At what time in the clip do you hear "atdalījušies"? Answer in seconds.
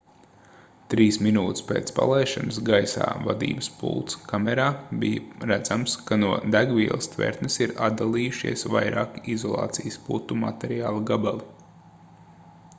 7.89-8.67